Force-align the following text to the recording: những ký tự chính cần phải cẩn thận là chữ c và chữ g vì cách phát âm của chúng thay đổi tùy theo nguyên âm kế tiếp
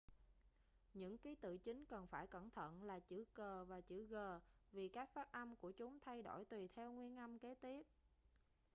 những 0.93 1.17
ký 1.17 1.35
tự 1.35 1.57
chính 1.57 1.85
cần 1.85 2.07
phải 2.07 2.27
cẩn 2.27 2.49
thận 2.49 2.83
là 2.83 2.99
chữ 2.99 3.23
c 3.33 3.37
và 3.67 3.81
chữ 3.81 4.05
g 4.09 4.15
vì 4.71 4.89
cách 4.89 5.09
phát 5.13 5.31
âm 5.31 5.55
của 5.55 5.71
chúng 5.71 5.99
thay 5.99 6.21
đổi 6.23 6.45
tùy 6.45 6.67
theo 6.75 6.91
nguyên 6.91 7.17
âm 7.17 7.39
kế 7.39 7.55
tiếp 7.61 7.83